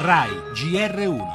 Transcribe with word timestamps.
RAI 0.00 0.30
GR1. 0.54 1.26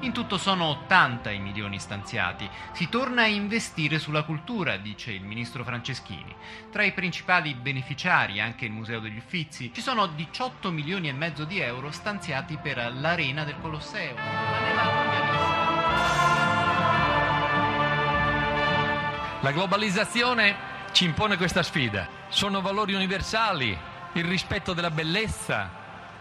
In 0.00 0.12
tutto 0.12 0.36
sono 0.36 0.64
80 0.64 1.30
i 1.30 1.38
milioni 1.38 1.78
stanziati. 1.78 2.50
Si 2.72 2.88
torna 2.88 3.22
a 3.22 3.26
investire 3.26 4.00
sulla 4.00 4.24
cultura, 4.24 4.76
dice 4.78 5.12
il 5.12 5.22
ministro 5.22 5.62
Franceschini. 5.62 6.34
Tra 6.72 6.82
i 6.82 6.90
principali 6.90 7.54
beneficiari, 7.54 8.40
anche 8.40 8.64
il 8.64 8.72
Museo 8.72 8.98
degli 8.98 9.18
Uffizi, 9.18 9.70
ci 9.72 9.80
sono 9.80 10.08
18 10.08 10.72
milioni 10.72 11.08
e 11.08 11.12
mezzo 11.12 11.44
di 11.44 11.60
euro 11.60 11.92
stanziati 11.92 12.58
per 12.60 12.92
l'Arena 12.94 13.44
del 13.44 13.60
Colosseo. 13.60 14.16
La 19.40 19.50
globalizzazione 19.52 20.71
ci 20.92 21.04
impone 21.04 21.36
questa 21.36 21.62
sfida. 21.62 22.06
Sono 22.28 22.60
valori 22.60 22.94
universali, 22.94 23.76
il 24.12 24.24
rispetto 24.24 24.72
della 24.72 24.90
bellezza, 24.90 25.70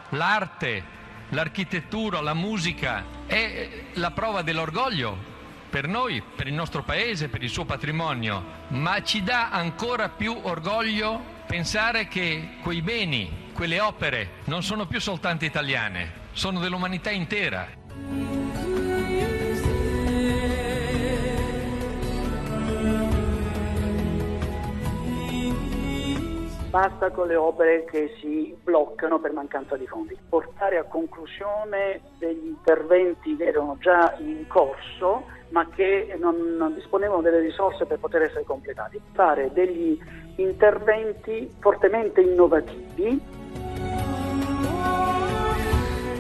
l'arte, 0.10 0.84
l'architettura, 1.30 2.22
la 2.22 2.34
musica. 2.34 3.04
È 3.26 3.70
la 3.94 4.12
prova 4.12 4.42
dell'orgoglio 4.42 5.30
per 5.70 5.88
noi, 5.88 6.22
per 6.22 6.48
il 6.48 6.54
nostro 6.54 6.84
paese, 6.84 7.30
per 7.30 7.44
il 7.44 7.50
suo 7.50 7.66
patrimonio, 7.66 8.44
ma 8.70 9.02
ci 9.04 9.24
dà 9.24 9.50
ancora 9.52 10.10
più 10.10 10.38
orgoglio 10.42 11.40
pensare 11.48 12.08
che 12.08 12.56
quei 12.62 12.82
beni, 12.82 13.50
quelle 13.54 13.80
opere 13.80 14.40
non 14.46 14.64
sono 14.64 14.86
più 14.86 15.00
soltanto 15.00 15.46
italiane, 15.46 16.30
sono 16.34 16.60
dell'umanità 16.60 17.10
intera. 17.12 18.31
Basta 26.72 27.12
con 27.12 27.28
le 27.28 27.36
opere 27.36 27.84
che 27.84 28.16
si 28.22 28.58
bloccano 28.64 29.20
per 29.20 29.34
mancanza 29.34 29.76
di 29.76 29.86
fondi. 29.86 30.18
Portare 30.30 30.78
a 30.78 30.86
conclusione 30.86 32.00
degli 32.18 32.46
interventi 32.46 33.36
che 33.36 33.44
erano 33.44 33.76
già 33.78 34.16
in 34.20 34.48
corso 34.48 35.26
ma 35.50 35.68
che 35.68 36.16
non, 36.18 36.56
non 36.56 36.74
disponevano 36.74 37.22
delle 37.22 37.40
risorse 37.40 37.86
per 37.86 38.00
poter 38.00 38.22
essere 38.22 38.46
completati. 38.46 39.02
Fare 39.12 39.52
degli 39.52 40.00
interventi 40.38 41.54
fortemente 41.60 42.22
innovativi 42.22 43.41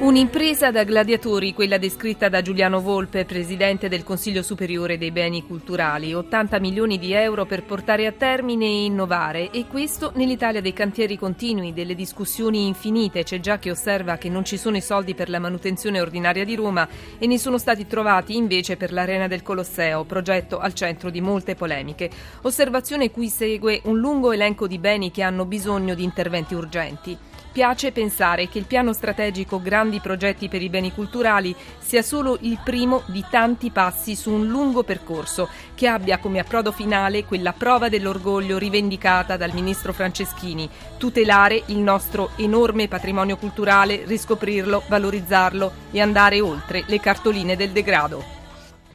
Un'impresa 0.01 0.71
da 0.71 0.83
gladiatori, 0.83 1.53
quella 1.53 1.77
descritta 1.77 2.27
da 2.27 2.41
Giuliano 2.41 2.81
Volpe, 2.81 3.23
presidente 3.23 3.87
del 3.87 4.03
Consiglio 4.03 4.41
Superiore 4.41 4.97
dei 4.97 5.11
Beni 5.11 5.45
Culturali. 5.45 6.15
80 6.15 6.59
milioni 6.59 6.97
di 6.97 7.13
euro 7.13 7.45
per 7.45 7.61
portare 7.61 8.07
a 8.07 8.11
termine 8.11 8.65
e 8.65 8.85
innovare. 8.85 9.51
E 9.51 9.67
questo 9.67 10.11
nell'Italia 10.15 10.59
dei 10.59 10.73
cantieri 10.73 11.19
continui, 11.19 11.71
delle 11.71 11.93
discussioni 11.93 12.65
infinite. 12.65 13.21
C'è 13.21 13.39
già 13.39 13.59
chi 13.59 13.69
osserva 13.69 14.17
che 14.17 14.27
non 14.27 14.43
ci 14.43 14.57
sono 14.57 14.75
i 14.75 14.81
soldi 14.81 15.13
per 15.13 15.29
la 15.29 15.37
manutenzione 15.37 16.01
ordinaria 16.01 16.45
di 16.45 16.55
Roma 16.55 16.87
e 17.19 17.27
ne 17.27 17.37
sono 17.37 17.59
stati 17.59 17.85
trovati 17.85 18.35
invece 18.35 18.77
per 18.77 18.91
l'Arena 18.91 19.27
del 19.27 19.43
Colosseo, 19.43 20.03
progetto 20.05 20.57
al 20.57 20.73
centro 20.73 21.11
di 21.11 21.21
molte 21.21 21.53
polemiche. 21.53 22.09
Osservazione 22.41 23.11
cui 23.11 23.27
segue 23.27 23.81
un 23.83 23.99
lungo 23.99 24.31
elenco 24.31 24.65
di 24.65 24.79
beni 24.79 25.11
che 25.11 25.21
hanno 25.21 25.45
bisogno 25.45 25.93
di 25.93 26.03
interventi 26.03 26.55
urgenti. 26.55 27.17
Piace 27.51 27.91
pensare 27.91 28.47
che 28.47 28.59
il 28.59 28.65
piano 28.65 28.93
strategico 28.93 29.61
Grandi 29.61 29.99
progetti 29.99 30.47
per 30.47 30.61
i 30.61 30.69
beni 30.69 30.93
culturali 30.93 31.53
sia 31.79 32.01
solo 32.01 32.37
il 32.41 32.57
primo 32.63 33.03
di 33.07 33.25
tanti 33.29 33.71
passi 33.71 34.15
su 34.15 34.31
un 34.31 34.47
lungo 34.47 34.83
percorso 34.83 35.49
che 35.75 35.87
abbia 35.87 36.19
come 36.19 36.39
approdo 36.39 36.71
finale 36.71 37.25
quella 37.25 37.51
prova 37.51 37.89
dell'orgoglio 37.89 38.57
rivendicata 38.57 39.35
dal 39.35 39.51
ministro 39.53 39.91
Franceschini, 39.91 40.69
tutelare 40.97 41.63
il 41.65 41.79
nostro 41.79 42.31
enorme 42.37 42.87
patrimonio 42.87 43.35
culturale, 43.35 44.05
riscoprirlo, 44.05 44.83
valorizzarlo 44.87 45.73
e 45.91 45.99
andare 45.99 46.39
oltre 46.39 46.85
le 46.87 47.01
cartoline 47.01 47.57
del 47.57 47.71
degrado. 47.71 48.40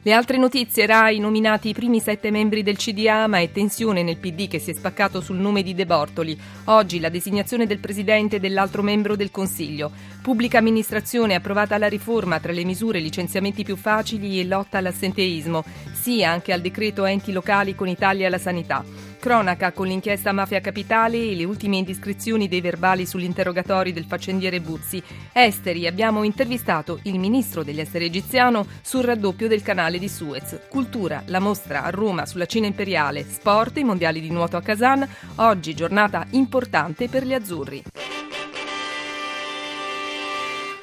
Le 0.03 0.13
altre 0.13 0.37
notizie, 0.37 0.85
Rai 0.85 1.19
nominati 1.19 1.69
i 1.69 1.73
primi 1.73 1.99
sette 1.99 2.31
membri 2.31 2.63
del 2.63 2.77
CDA, 2.77 3.27
ma 3.27 3.39
è 3.39 3.51
tensione 3.51 4.03
nel 4.03 4.17
PD 4.17 4.47
che 4.47 4.59
si 4.59 4.69
è 4.69 4.73
spaccato 4.73 5.19
sul 5.19 5.37
nome 5.37 5.63
di 5.63 5.73
De 5.73 5.85
Bortoli. 5.85 6.39
Oggi 6.65 6.99
la 6.99 7.09
designazione 7.09 7.65
del 7.65 7.79
presidente 7.79 8.37
e 8.37 8.39
dell'altro 8.39 8.83
membro 8.83 9.15
del 9.15 9.31
Consiglio. 9.31 9.91
Pubblica 10.21 10.59
amministrazione 10.59 11.35
approvata 11.35 11.77
la 11.77 11.89
riforma 11.89 12.39
tra 12.39 12.53
le 12.53 12.63
misure 12.63 12.99
licenziamenti 12.99 13.63
più 13.63 13.75
facili 13.75 14.39
e 14.39 14.45
lotta 14.45 14.77
all'assenteismo. 14.77 15.63
Sì 15.93 16.23
anche 16.23 16.53
al 16.53 16.61
decreto 16.61 17.03
enti 17.05 17.31
locali 17.31 17.75
con 17.75 17.87
Italia 17.87 18.27
alla 18.27 18.37
sanità. 18.37 18.85
Cronaca 19.19 19.71
con 19.71 19.87
l'inchiesta 19.87 20.31
Mafia 20.31 20.61
Capitale 20.61 21.17
e 21.17 21.35
le 21.35 21.43
ultime 21.43 21.77
indiscrezioni 21.77 22.47
dei 22.47 22.61
verbali 22.61 23.05
sugli 23.05 23.23
interrogatori 23.23 23.91
del 23.91 24.05
faccendiere 24.05 24.61
Buzzi. 24.61 25.01
Esteri 25.33 25.87
abbiamo 25.87 26.23
intervistato 26.23 26.99
il 27.03 27.17
ministro 27.17 27.63
degli 27.63 27.79
esteri 27.79 28.05
egiziano 28.05 28.65
sul 28.81 29.03
raddoppio 29.03 29.47
del 29.47 29.63
canale 29.63 29.97
di 29.97 30.07
Suez. 30.07 30.59
Cultura, 30.69 31.23
la 31.25 31.39
mostra 31.39 31.83
a 31.83 31.89
Roma 31.89 32.25
sulla 32.25 32.45
Cina 32.45 32.67
imperiale, 32.67 33.25
sport, 33.27 33.77
i 33.77 33.83
mondiali 33.83 34.21
di 34.21 34.29
nuoto 34.29 34.55
a 34.55 34.61
Kazan. 34.61 35.07
Oggi 35.35 35.73
giornata 35.73 36.25
importante 36.31 37.09
per 37.09 37.25
gli 37.25 37.33
azzurri. 37.33 37.83